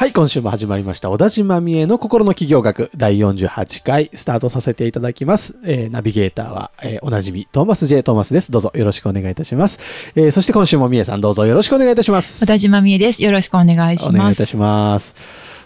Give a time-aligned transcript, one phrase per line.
[0.00, 1.10] はい、今週も始まりました。
[1.10, 5.58] 小田島美恵の心の企業学第48回スタートさせていただきます。
[5.64, 8.04] えーナビゲーターは、えーおなじみトーマス J.
[8.04, 8.52] トーマスです。
[8.52, 9.80] どうぞよろしくお願いいたします。
[10.14, 12.44] えーそして今週も美恵さんどうぞよろしくお願いいたします。
[12.44, 13.24] 小田島美恵です。
[13.24, 14.08] よろしくお願いします。
[14.10, 15.16] お願いいたします。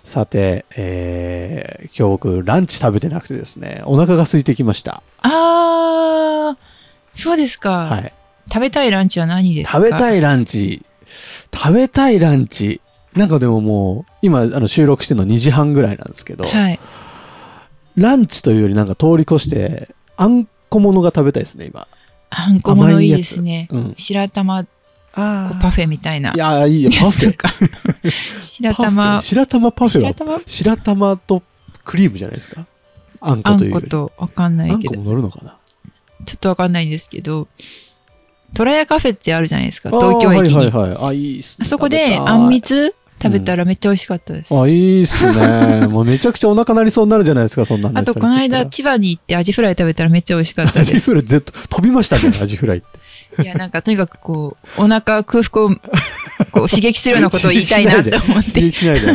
[0.02, 5.02] さて、えー今日僕ランチ食べてなくてですね、お腹が空いてきました。
[5.20, 8.12] あー、そうですか、はい。
[8.50, 9.76] 食べたいランチは何ですか？
[9.76, 10.18] 食べたい。
[10.18, 10.82] いランチ、
[11.54, 12.80] 食べたいランチ、
[13.14, 16.80] なんかでももう、今あの収録してるの2時半ぐらいなんですけど、はい。
[17.96, 21.86] ランチというよりなんか通り越して、あんこものが食べたいですね、今。
[22.30, 23.68] あんこものいいですね。
[23.70, 23.94] うん。
[23.98, 24.70] 白玉こ
[25.14, 26.32] あうパフェみたいな。
[26.34, 27.36] いや、いいよ、パフェ。
[28.40, 30.40] 白玉ェ、白玉パフェは、白玉？
[30.46, 31.42] 白玉と
[31.84, 32.66] クリームじゃないですか？
[33.20, 33.84] あんこあというより。
[33.84, 35.58] んことわかんなあんこもいけど、乗るのかな？
[36.24, 37.46] ちょっとわかんないんですけど、
[38.54, 40.54] トラヤカフェってあるじゃないですか、東京駅に。
[40.56, 41.08] はいはいはい。
[41.08, 41.66] あ、いいっすね。
[41.66, 44.54] あそこであんみつ食べたらめっちゃ美味しかったです。
[44.54, 45.86] あ、いいっすね。
[45.90, 51.06] もうめちゃくちゃお腹鳴りそうになるじゃないですか、そんなんあと、この間、千葉に行ってアジフライ食べたらめっちゃ美味しかったアジです。
[51.10, 53.42] フライずっと飛びましたね、 アジフライって。
[53.42, 55.68] いや、なんかとにかくこう、お腹空腹を
[56.50, 58.42] こう刺激するようなことを言いたいなと思って。
[58.42, 59.06] 刺激しないで。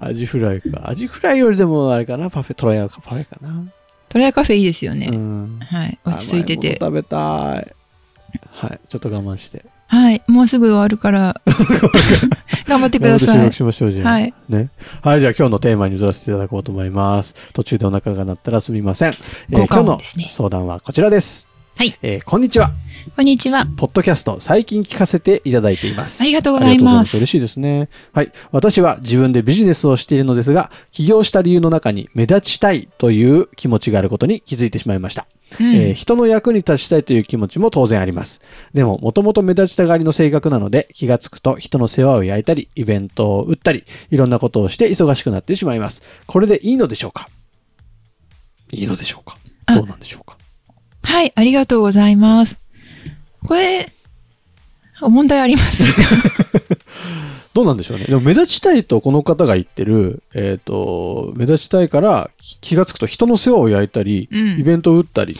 [0.00, 0.88] アジフライか。
[0.90, 3.64] アジフライよりでもあれかな、パフェ、トライアかパフェかな。
[4.10, 5.08] トラヤカフェいいですよね。
[5.12, 5.60] うん。
[5.60, 5.98] はい。
[6.04, 6.78] 落ち着いてて。
[6.80, 7.74] 食べたい。
[8.50, 8.80] はい。
[8.88, 9.64] ちょっと我慢して。
[9.90, 10.22] はい。
[10.28, 11.40] もうすぐ終わるから、
[12.68, 13.52] 頑張ってください収録。
[13.54, 14.12] しましょう、じゃあ。
[14.12, 14.32] はい。
[14.48, 14.70] ね。
[15.02, 17.34] はい、じゃあ今日のテーマに移らせていただこうと思います。
[17.52, 19.14] 途中でお腹が鳴ったらすみません。
[19.50, 21.49] えー今日の相談はこちらです。
[21.80, 21.96] はい。
[22.02, 22.72] えーこんにちは。
[23.16, 23.64] こんにちは。
[23.64, 26.20] ポッドキャスト、最近聞かせていただいています。
[26.22, 26.96] ありがとうございま。
[26.96, 27.16] ますす。
[27.16, 27.88] 嬉しいですね。
[28.12, 28.32] はい。
[28.52, 35.26] 私は自分でビジネスをしているのですが、起業した理由の中に目立ちたいという気持ちがあることに気づいてしまいました。
[35.58, 38.42] うんえー人の役に立ちたいという気持ちも当然あります。
[38.74, 46.02] でも、もともと目立ちたがりの性格なので、気がつくと人の世話を焼いたり、イベントを打ったり、いろんなことをして忙しくなってしまいます。
[46.26, 47.30] これでいいのでしょうか？
[48.70, 49.38] いいのでしょうか？
[49.64, 50.36] あどうなんでしょうか？
[51.02, 51.32] はい。
[51.34, 52.56] ありがとうございます。
[53.46, 53.92] これ、
[55.00, 55.82] 問題あります。
[57.52, 58.04] どうなんでしょうね。
[58.04, 62.30] でも目立ちたいとこの方が言ってる、えっ、と、目立ちたいから
[62.60, 65.36] 気がつくと人の世話を焼いたり、うんイベントを打ったり、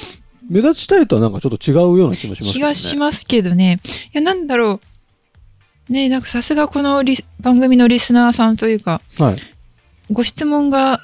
[0.48, 2.62] 目立ちたいとはなんかちょっと違うような気もしますね。
[2.62, 3.80] がしますけどね。
[3.84, 4.80] いや、なんだろ
[5.88, 5.92] う。
[5.92, 7.02] ねなんかさすがこの
[7.40, 9.36] 番組のリスナーさんというか、はい。
[10.10, 11.00] ご質問が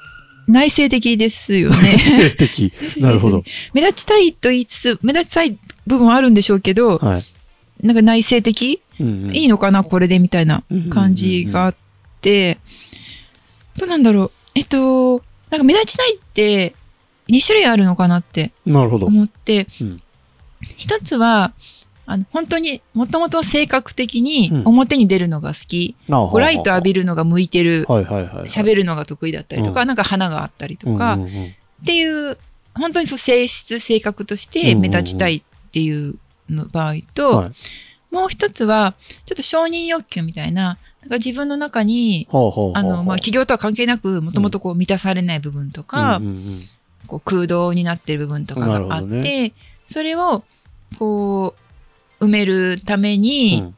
[0.49, 1.99] 内省的ですよね。
[1.99, 2.73] 性的。
[2.99, 3.45] なるほど。
[3.73, 7.25] 目立ちたいと言いつつ、目立ちたい部分はあるんでしょうけど、はい。
[7.83, 8.81] なんか内省的？
[8.99, 11.75] うんうんいいのかなこれでみたいな感じがあっ
[12.21, 12.59] て、
[13.77, 14.31] どうなんだろう。
[14.55, 16.75] えっと、なんか目立ちたいって
[17.29, 19.07] 2種類あるのかなってなるほど。
[19.07, 20.03] 思って、うん
[20.79, 21.53] 一つは、
[22.07, 24.69] あの、本当にもともと性格的にうん。
[24.69, 27.85] 表に出るのが好き、こうライト浴びるのが向いてる。
[27.85, 29.89] 喋るのが得意だったりとか、うん。
[29.89, 31.45] なんか花があったりとか、うんうんうん。
[31.83, 32.39] っていう、
[32.75, 36.19] 本当にそう性質、性格として目立ちたいっていう
[36.49, 37.53] の場合と、はい。
[38.15, 38.95] もう一つは、
[39.25, 46.63] ちょっと承認欲求みたいな、なんか自分の中に、企業とは関係なく、もともとこう満たされない部分とか、うんうんうん。
[47.07, 49.53] こう空洞になってる部分とかがあって、
[49.89, 50.45] それを、
[50.99, 51.66] こう、
[52.21, 53.75] 埋めるために、うん。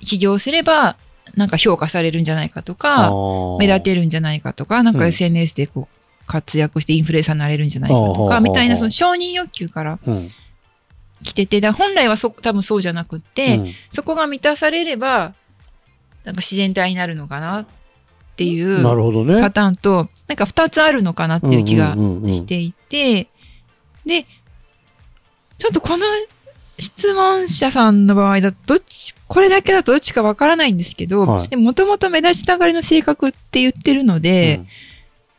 [0.00, 0.96] 起業すれば、
[1.34, 3.58] なんか評価されるんじゃないかとあか、ー。
[3.58, 10.28] 目立てるんじゃないかとか、なんかうん SNS でこう、活躍してインフルエンサーになれるんじゃないかとか、みたいなその承認欲求からうん。
[11.22, 13.72] 来てて、だ本来はそ、多分そうじゃなくって、うん。
[13.90, 15.34] そこが満たされれば、
[16.24, 17.66] なんか自然体になるのかなっ
[18.36, 18.82] ていう。
[18.82, 21.94] パターンと、なんか二つあるのかなっていう気が
[22.26, 23.28] していて、
[24.06, 24.26] で、
[25.58, 26.06] ちょっとこの
[26.80, 34.62] 質問者さんの場合だと、どっち、これだけだとどっちかわからないんですけど、はいでもともと目立ちたがりの性格って言ってるので、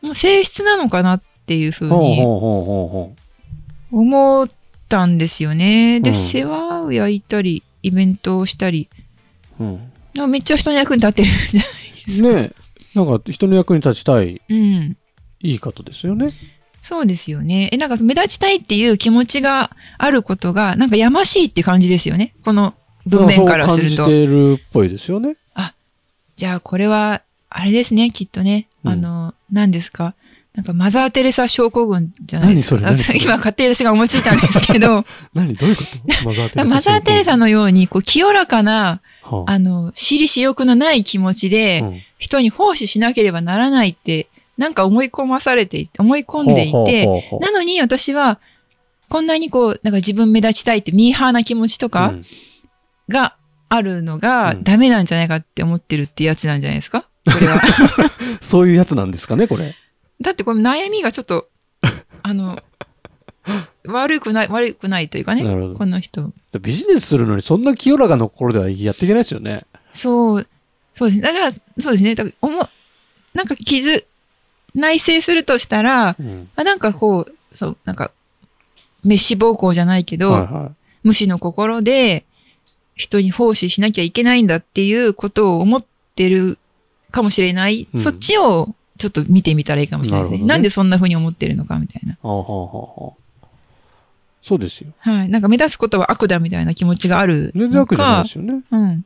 [0.00, 2.22] もう性質なのかなっていうふうに
[3.90, 4.48] 思っ
[4.88, 6.00] たんですよね。
[6.00, 8.88] で、うん世話を焼いたり、イベントをしたり、
[9.60, 9.64] う。
[9.64, 9.92] うん
[10.30, 12.52] めっちゃ人の役に立ってるんじゃないね
[12.94, 14.96] え、なんか人の役に立ちたいうん。
[15.40, 16.28] いい方ですよね。
[16.82, 17.70] そうですよね。
[17.72, 22.34] え、なんか目立ちたいっていう気持ちがあることが、なんかやましいって感じですよね。
[22.44, 22.74] この
[23.06, 23.96] 文面からすると。
[23.96, 25.36] そう感じてるっぽいですよね。
[26.34, 28.66] じゃあこれは、あれですね、きっとね。
[28.84, 30.14] うんあの、何ですか？
[30.54, 32.90] なんかマザー・テレサ症候群じゃないですか？
[33.14, 35.04] 今勝手に私が思いついたんですけど、
[35.34, 35.54] 何？
[35.54, 36.24] どういうこと？
[36.26, 36.64] マザー・テレサ。
[36.64, 44.28] マザー・テレサのように、こう、清らかな、はあの、私利私欲のない気持ちで、うん人に奉仕しなければならないって、
[44.62, 47.06] なんか思い込まされて思い込んでいて、
[47.40, 48.38] なのに私は、
[49.08, 52.24] こんなにこう、なんか自分目立ちたいってミーハーな気持ちとかうん
[53.08, 53.36] が
[53.68, 57.08] あるのがうんダメなんじゃないかって思ってるってやつなんじゃないですか？
[57.26, 57.60] これは。
[58.40, 59.74] そういうやつなんですかね、これ。
[60.20, 61.48] だってこれ悩みがちょっと、
[62.22, 62.62] あの、
[63.84, 66.32] 悪くない、悪くないというかねこの人。
[66.60, 69.64] ビジネスするのにそんな清らかな心ではやっていけないですよね。
[69.92, 70.46] そう、
[70.94, 71.22] そうですね。
[71.22, 72.14] だから、そうですね。
[72.14, 72.68] だから、おも、
[73.34, 74.04] なんか傷、
[74.74, 76.48] 内省するとしたら、うん。
[76.56, 78.10] あなんかこう、そう、なんか、
[79.02, 80.70] 滅死暴行じゃないけど、はいは
[81.02, 82.24] 無視の心で、
[82.94, 85.84] 人に奉仕しなきゃいけないんだっていうことを思っ
[86.14, 86.58] てる
[87.10, 87.88] かもしれない。
[87.92, 90.38] うんそっちをちょっと見てみたらいいかもしれないですね。
[90.38, 92.12] なねなんでそんな風に思ってるのかみたいな。
[92.12, 92.16] い。
[92.22, 93.46] はあはあはあはあ
[94.42, 94.92] そうですよ。
[94.98, 95.28] はい。
[95.28, 98.28] なんか目立つことは悪だみたいな気持ちがある全然の悪じゃないかで。
[98.28, 98.62] すよね。
[98.70, 99.04] うん。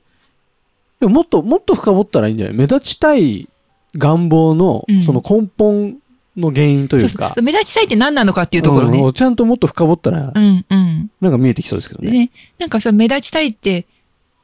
[1.00, 2.56] でももっと、もっと深掘ったらいいんじゃない？
[2.56, 3.48] 目立ちたい
[3.96, 5.96] 願望のうん、その根本
[6.36, 8.98] の原因というかそうそ、う目立ちたいって何なのかっていうところね。
[8.98, 11.10] うんちゃんともっと深掘ったら、うん、うん。
[11.20, 12.10] なんか見えてきそうですけどね。
[12.10, 13.86] でね、なんかそう、目立ちたいって、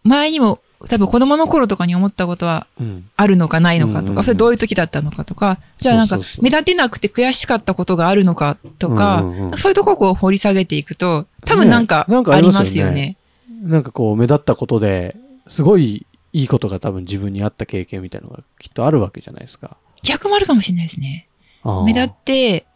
[0.05, 3.09] 前にも多分子供の頃とかに思ったことはうん。
[3.17, 9.25] あるのかないのかとか、それどういう時だったのかとか、じゃあなんか目立てなくて悔しかったことがあるのかとか
[9.57, 13.71] そういうとこをこう掘り下げていくと、多分なんかねなんかあありりますよねますよね。
[13.71, 15.17] なんかこう、目立ったことで、
[15.47, 19.77] すごいいいことが多分自分にあった経験みたいなのがきっとあるわけじゃないですか。
[20.03, 21.29] 逆もあるかもしれないですね。
[21.85, 22.67] 目立って、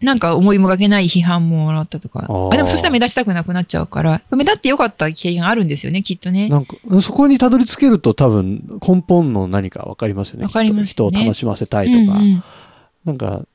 [0.00, 2.26] なんか思いもがけない批判ももらったとか。
[2.52, 6.48] あでもそしたら目立ちたくなくなっちゃうから、目立ってよかった経験あるんですよね、きっとね。
[6.48, 10.44] なんか、そこにたどり着けると多分根本の何か分かりますよね。
[10.44, 12.18] わかりますね人を楽しませたいとか。
[12.18, 12.44] うんうん
[13.04, 13.46] なんか、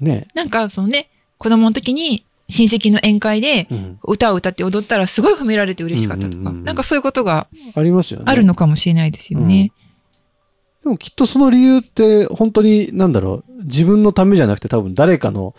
[0.00, 0.26] ね。
[0.34, 8.24] なんかそのね、子供の時に親戚の宴会でうん歌を歌って踊ったらすごい褒められて嬉しかったとか、なんかそういうことがありますよね。
[8.28, 9.72] あるのかもしれないですよね。
[10.82, 15.54] でもきっとその理由って本当になんだろう、自分のためじゃなくて多分誰かの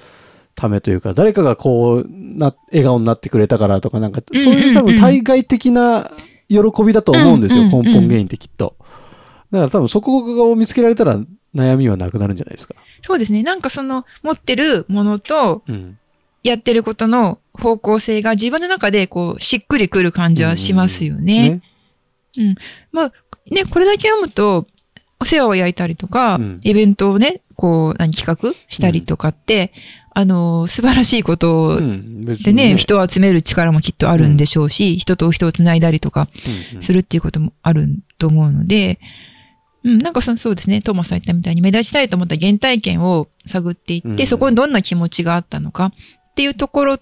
[0.55, 6.09] ためというか、誰かがこうな、笑顔になってくれたからとかなんか、そういう多分対外的な
[6.47, 8.75] 喜びだと思うんですよ、根本原因ってきっと。
[9.51, 11.19] だから多分そこを見つけられたら
[11.53, 12.73] 悩みはなくなるんじゃないですか。
[13.01, 13.43] そうですね。
[13.43, 15.99] なんかその持ってるものとうん。
[16.43, 21.61] やってることの方向性が自分の中でこうしっくりくる感じはしますよね。
[22.91, 23.13] まあ
[23.51, 24.67] ね、これだけ読むと、
[25.19, 26.57] お世話を焼いたりとか、うん。
[26.63, 29.71] イベントをね、こう、何、企画したりとかって、
[30.13, 36.27] あの、素晴らしいことでね、に人を集める力もきっとあるんでしょうし、人と人をつないだりとか
[36.71, 36.81] うんうん。
[36.83, 37.87] するっていうこともある
[38.17, 38.99] と思うので、
[39.83, 44.27] うん、なんかそそうですね、トーマスさん言ったみたいに目立ちたいと思った原体験を探っていって、うん。
[44.27, 45.93] そこにどんな気持ちがあったのか
[46.37, 46.99] っていうところ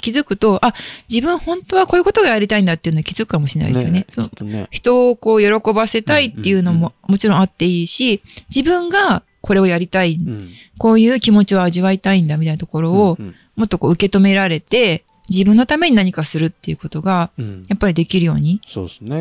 [0.00, 0.72] 気づくと、あ、
[1.10, 4.06] 自分本当はこういうことがやりたいんだっていうのに気づくかもしれないですよね。
[4.08, 4.66] そのきっとね。
[4.70, 10.48] 人をこう喜ばせたいっていうのももちろんあっていいし、自分がこれをやりたい、うん
[10.78, 18.62] こういう気持ちを味わいたいんだみたいなところをうんもっとこう受け止められて、自分のために何かするっていうことがうんやっぱりできるように。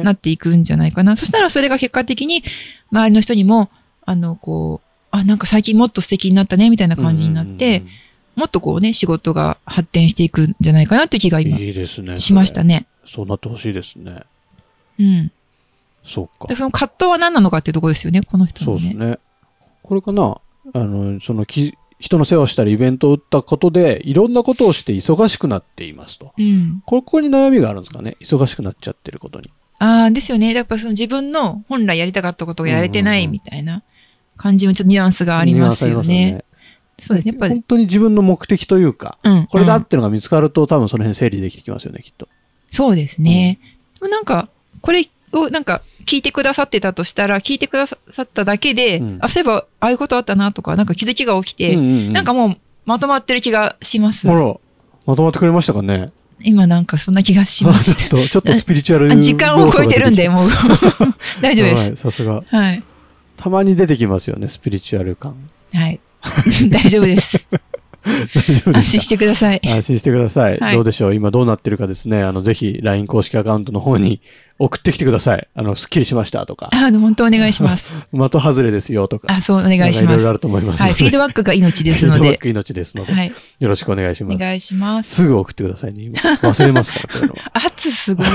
[0.04, 1.18] なっていくんじゃないかな。
[1.18, 2.44] そしたらそれが結果的に
[2.92, 3.70] 周りの人にも、
[4.06, 7.84] あの、こう、あ、なんか最近もっと素敵になったねみたいな感じになって、
[8.38, 12.18] もっとこうね、仕事が発展していくんじゃないかなっていう気が今いいですね。
[12.18, 12.86] しましたね。
[13.04, 14.22] そうなってほしいですね。
[15.00, 15.32] うん。
[16.04, 16.56] そうかで。
[16.56, 18.80] その葛藤は何なのかっていうところですよね、この人のね。
[18.80, 19.18] そうですね。
[19.82, 20.38] これかな
[20.74, 26.34] あの、そのき、人の世話をしたりイベントを打ったことで、いろんなことをして忙しくなっていますと。
[26.38, 26.84] うん。
[26.86, 28.18] ここに悩みがあるんですかね？
[28.22, 29.50] 忙しくなっちゃってることに。
[29.80, 30.54] ああ、ですよね。
[30.54, 33.82] やっぱその自分の本来やりたかったことがやれてないみたいな
[34.36, 36.44] 感じもちょっとニュアンスがありますよね。
[37.02, 37.34] そうですね。
[37.34, 37.64] やっぱり本。
[37.64, 39.48] 当に自分の目的というか、うん。
[39.48, 42.28] これだうんっていうのが見つかると、多分その辺整理できてきますよね、きっと。
[42.72, 43.60] そうですね。
[44.00, 44.50] でもなんか、
[44.82, 54.34] これをなんか聞いてくださってたとしたら、聞いてくださっただけで、うんあ、そういえばああいうことあったなとか、なんか気づきが起きて、うんうんうんなんかもうまとまってる気がしますほ。
[54.34, 54.56] ら、
[55.06, 56.12] まとまってくれましたかね？
[56.42, 60.50] 今なんかそんな気がしましちょっと、ちょっとスピリチュアル時間を超えてるんで、要もう。
[61.42, 61.88] 大丈夫です。
[61.88, 62.44] はい、さすが。
[62.48, 62.84] はい。
[63.36, 65.36] たまに出てきますよね、スピリチュアル感。
[65.74, 66.00] はい。
[66.70, 67.46] 大丈夫です。
[68.74, 69.62] 安心してください。
[69.66, 70.58] 安心してください。
[70.60, 71.16] はいどうでしょう？
[71.16, 72.24] 今どうなってるかですね。
[72.24, 74.22] あの、ぜひ LINE 公式アカウントの方に
[74.60, 75.48] 送ってきてください。
[75.54, 77.92] あの、スッキリしましたとか、あ、本当お願いします。
[78.12, 79.34] 的外れですよとか。
[79.34, 80.34] あ、そう、お願いしなんかいろいろあます。
[80.34, 80.82] ると思います。
[80.82, 82.20] はい、フィードバックが命ですので。
[82.20, 84.36] フィードバック命ですので、はい、よろしくお願いします。
[84.36, 85.16] お願いします。
[85.16, 86.04] すぐ送ってくださいね。
[86.04, 87.52] 今忘れますから、こういうのは。
[87.66, 88.28] 圧すごい。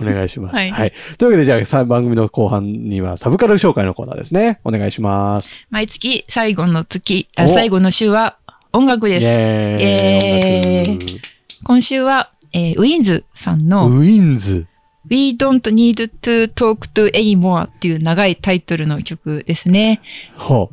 [0.00, 0.54] お願いします。
[0.54, 0.60] は。
[0.60, 4.60] はいいというわけで、じゃあさ、番組の後半にはサブカル紹介のコーナーですね。
[4.64, 5.66] お願いします。
[5.70, 8.36] 毎月最後の月、あお最後の週は
[8.72, 9.26] 音楽イです。
[9.26, 9.82] ェーイ。
[9.82, 11.20] イエーイ音楽
[11.64, 14.66] 今週は、えーウィンズさんのウィンズ。
[15.10, 20.00] We Don't Need to Talk to Anymore っていう長いタイトルの曲ですね。
[20.36, 20.70] ほ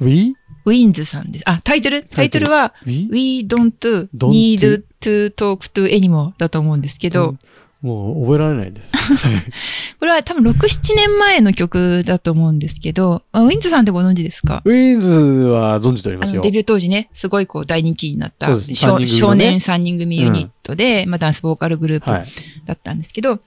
[0.00, 0.04] う。
[0.04, 0.32] ウィ
[0.64, 1.44] ウィンズさんです。
[1.48, 2.02] あ、タイトル？
[2.02, 7.36] タタイトルはウィ We Don't Need to Talk to Anymore だと思うんですけど、
[7.80, 8.92] もう覚えられないです。
[9.98, 14.62] これは多分6、7年前の曲だと思うんですけど、あウィンズさんってご存知ですか？
[14.64, 16.42] ウィンズは存じておりますよ。
[16.42, 18.98] デビュー当時ね、すごいこう大人気になったね少
[19.34, 22.26] 年3人組ユニットで、まあダンスボーカルグループはい。
[22.66, 23.40] だったんですけど、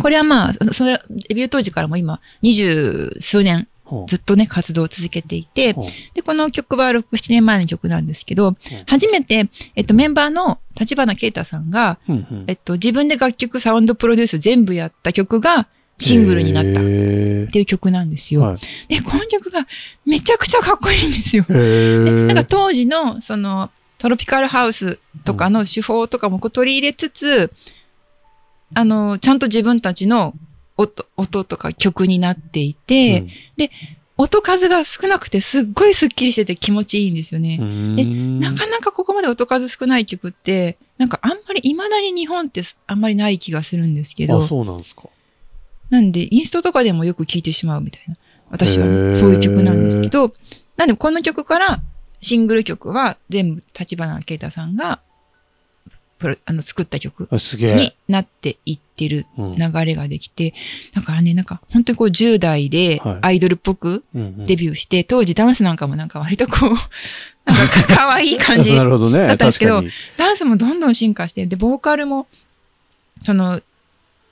[0.00, 3.68] これはまあ、それ、デビュー当時からも今、二十数年
[4.06, 5.74] ずっとね、活動を続けていて、
[6.14, 12.44] で、この曲は6、7年前の曲なんですけど、初めて、えっと、メンバーの立花啓太さんが、うんうん。
[12.46, 18.42] えっと、自分で楽曲、サウンドプロデュース全部やった曲がシングルになったっへていう曲なんですよ。
[18.42, 18.58] ーはい。
[18.88, 19.66] で、この曲が
[20.06, 21.44] めちゃくちゃかっこいいんですよ。
[21.48, 27.52] なんか当時の、その、トロピカルハウスとかの手法とかもこう取り入れつつ、
[28.74, 30.34] あの、ちゃんと自分たちの
[30.76, 33.26] 音、音とか曲になっていて、
[34.16, 37.58] 音数が少なくてすっごいスッキリしてて気持ちいいんですよね。
[37.60, 45.08] うんでうんなかなかここまで音数少ない曲って、なんかあんまり、未だに日本ってすあんまりない気がするんですけあ、ど、そうなんですか。
[45.90, 48.14] なんで、インストとかでもよく聴いてしまうみたいな。
[48.50, 50.34] 私はね、そういう曲なんですけど、
[50.76, 51.82] なんでこの曲から
[52.20, 55.00] シングル曲は全部立花啓太さんが
[56.22, 57.28] プロあの作った曲。
[57.32, 59.56] になっていってるうん。
[59.56, 60.54] 流れができて、
[60.94, 63.18] だからね、なんか本当にこう10代ではい。
[63.22, 64.46] アイドルっぽくうんうん。
[64.46, 66.70] デビューして、当時ダンスなんかもなんか割とこう、
[67.50, 68.70] なんかか可愛い感じ。
[68.76, 70.16] だったんですけど確かに。
[70.16, 72.28] ダンスもどんどん進化して、で、ボーカルも、
[73.24, 73.60] その、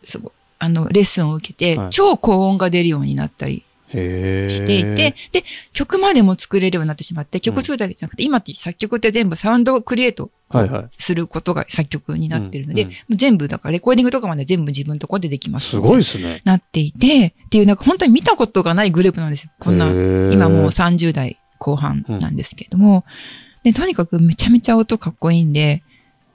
[0.03, 1.91] すごあの、レッスンを受けて、はい。
[1.91, 10.87] 超高音が出るようになったりしていて、で、曲までも作れるようになってしまって、曲作るだけじゃなくて、今って作曲って全部サウンドをクリエイトはいはい。
[10.91, 15.71] することが作曲になってるので、うんうんもう全部、だからレコーディングとかまで全部自分のとこでできます。
[15.71, 16.41] すごいですね。
[16.45, 19.53] なっていて、っていうなんか本当に見たことがないグループなんですよ。
[19.61, 23.05] こんな今もう30代後半なんですけれども、
[23.63, 25.83] で、とにかくめちゃめちゃ音かっこいいんで、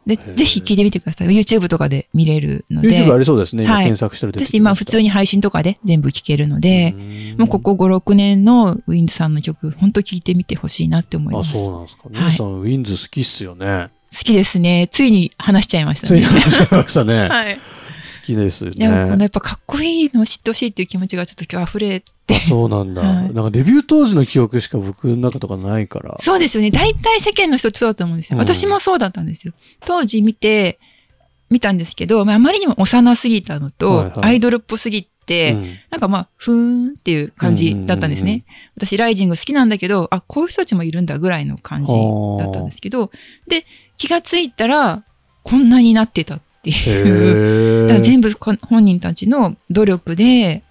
[0.05, 1.27] で、ーぜひ聞いてみてください。
[1.27, 3.63] YouTube とかで見れるので YouTube、ありそうですね。
[3.63, 11.51] 今はい検索したら出て私今普通に配信とかで全部聞けるので、んもうここ5、6年のウィンズさんの曲、本当聞いてみてほしいなって思いあ、ます。
[11.53, 12.01] そう好なんですか。
[12.09, 13.89] 皆さん、ウィンズ好きっすよね。
[14.23, 14.87] きですね。
[14.91, 16.21] ついに話しちゃいましたね。
[16.21, 17.27] ついに話しましたね。
[17.27, 17.59] 好 はい。
[18.23, 19.23] きですよでもこのね。
[19.23, 23.01] やっぱかっこいいのを知ってほしいっていう気持ちがちょっと今日溢れてあそうなんだ。
[23.01, 26.17] はいなんかデビュー当時の記憶しか僕の中とかないから。
[26.19, 26.71] そうですよね。
[26.71, 28.37] 大体世間の人そうだと思うんですよ。
[28.37, 29.53] うん私もそうだったんですよ。
[29.85, 30.79] 当時見て、
[31.49, 38.45] 見たんですけど、まああまりにも幼すぎたのと、はいはいアイドルっぽすぎて、うんなんかまあ、ふーんっていう感じだったんですね。
[38.75, 43.11] 私、ライジング好きなんだけど、あ、こういう人たちもいるんだぐらいの感じだったんですけど、
[43.47, 43.65] で、
[43.97, 45.03] 気がついたら、
[45.43, 47.85] こんなになってたっていう。
[47.85, 47.87] へー。
[47.87, 50.63] だから全部こ本人たちの努力で、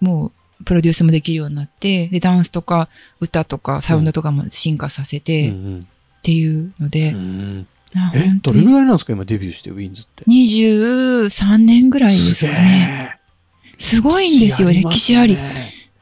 [0.00, 2.88] もう、プロデュースもできるようになって、で、ダンスとか
[3.20, 5.80] 歌とかサウンドとかも進化させて、っうん
[6.22, 7.66] ていうので、うんうん。
[7.96, 9.12] あえ、どれぐらいなんですか？
[9.12, 10.24] 今デビューして、ウィンズって。
[10.24, 13.18] 23年ぐらいですかね。
[13.78, 15.36] すごいんですよ、歴史あり。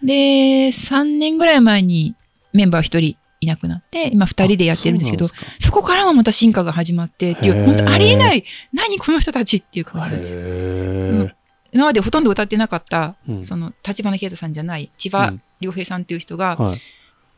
[0.03, 2.15] で、3年ぐらい前に
[2.53, 10.35] メンバー1人いなくなって、今2人でやってるんですけど、そそこからもまた進化が始まってっていう、本当ありえない、何この人たちっていう感じなんです。
[10.35, 11.37] よ。
[11.73, 13.45] 今までほとんど歌ってなかった、うん。
[13.45, 15.43] その、立花啓太さんじゃない、千葉うん。
[15.61, 16.77] 良平さんっていう人が、はい。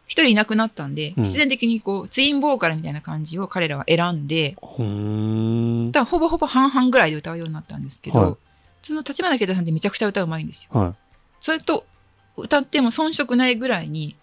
[0.06, 1.24] 一人いなくなったんで、うん。
[1.24, 4.56] 必然的にこう、ツインボーカルみたいな感じを彼らは選んで。
[5.92, 8.34] だほぼほぼ半々ぐらいで歌うようになったんですけど、はい。
[8.82, 10.78] その立花啓太さんってめちゃくちゃ歌うまいんですよ。
[10.78, 10.94] は
[11.40, 11.86] それと、
[12.36, 14.16] 歌っても遜色ないぐらいに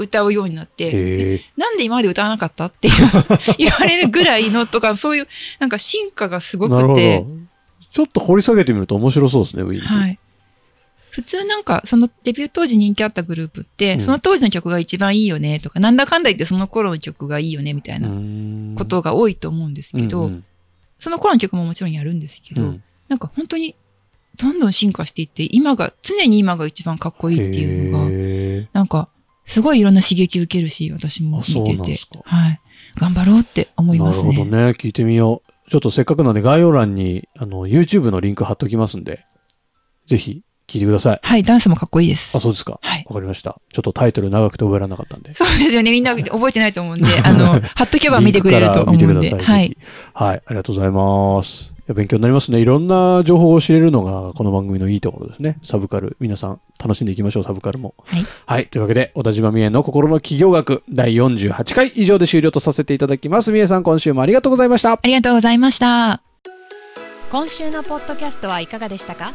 [0.00, 0.68] 歌うようになっい。
[0.68, 1.44] て。
[1.56, 2.88] なんで今まで歌わなかったって
[3.58, 5.28] 言われるぐらいのとか、そういう、
[5.58, 7.26] なんか進化がすごくてど、。
[7.92, 9.82] ちょっと掘り下げてみると面白そうですね、ウィンズ。
[9.82, 10.18] はい。
[11.10, 20.44] 普通なんか、そのデビュー当時人気あったグループって、うんその当時の曲が一番いいよねとか、なんだかんだ言ってその頃の曲がいいよねみたいななことが多いと思うんですけど、うん
[20.98, 23.74] その頃の曲ももちろんやるんですけど、うんなんか本当に
[24.36, 29.08] どんどん進化していって、今が、常に今が一番かっこいいっていうのが、へなんか、
[29.50, 32.60] すごいいろんな刺激受けるし、私も見ててはい。
[32.96, 34.36] 頑張ろうって思いますね。
[34.36, 34.70] ほどね。
[34.70, 35.70] 聞いてみよう。
[35.70, 39.26] ちょっとせっかくなんで概要欄に、あの、YouTube のリンク貼っときますんで、
[40.06, 41.20] ぜひ聞いてください。
[41.20, 42.36] はい、ダンスもかっこいいです。
[42.36, 42.78] あ、そうですか。
[42.80, 43.04] はい。
[43.08, 43.60] わかりました。
[43.72, 45.34] ちょっとタイトル長くて覚えられなかったんで。
[45.34, 45.90] そうですよね。
[45.90, 49.06] みんな覚えてないと思うんで、あの、 貼っとけば見てくれると思うんで。
[49.06, 49.44] 見てください。
[49.44, 49.76] はい
[50.14, 50.42] はい。
[50.46, 51.74] ありがとうございます。
[51.94, 52.60] 勉強になりますね。
[52.60, 55.58] いろんな情報を知れるのが、この番組のいいところですね。
[55.62, 56.16] サブカル。
[56.20, 57.94] 皆さん、楽しんでいきましょう、サブカルも。
[58.04, 58.26] はい。
[58.46, 58.66] はい。
[58.66, 63.52] というわけで、小田島美恵の心の企業学第48回以上で終了とさせていただきます。
[63.52, 64.92] 美恵さん、今週もありがとうございました。
[64.92, 66.22] ありがとうございました。
[67.30, 69.32] 今週のポッドキャストはいかがでしたか？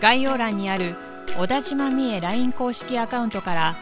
[0.00, 0.94] 概要欄にある
[1.38, 3.76] 小田島美恵 LINE 公式アカウントから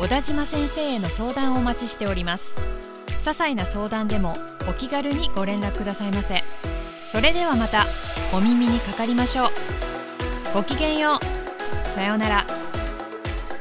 [0.00, 2.54] 小田島先生への相談をお待ちしております
[3.06, 4.34] 些細な相談でも
[4.68, 6.42] お気軽にご連絡くださいませ
[7.14, 7.86] それではまた
[8.32, 9.46] お耳にかかりましょう。
[10.52, 11.88] ごきげんよう。
[11.94, 12.44] さようなら。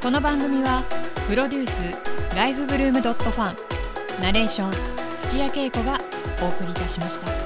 [0.01, 0.81] この番組は
[1.29, 3.55] プロデュースライフブルームドットファン
[4.24, 4.72] ナレーション
[5.29, 6.00] 土屋恵子が
[6.41, 7.43] お送りいたしました。